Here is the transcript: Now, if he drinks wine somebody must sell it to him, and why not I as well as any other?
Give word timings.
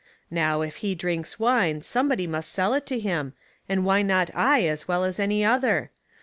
Now, 0.31 0.61
if 0.61 0.77
he 0.77 0.95
drinks 0.95 1.37
wine 1.37 1.83
somebody 1.83 2.25
must 2.25 2.51
sell 2.51 2.73
it 2.73 2.87
to 2.87 2.99
him, 2.99 3.33
and 3.69 3.85
why 3.85 4.01
not 4.01 4.31
I 4.35 4.63
as 4.65 4.87
well 4.87 5.03
as 5.03 5.19
any 5.19 5.45
other? 5.45 5.91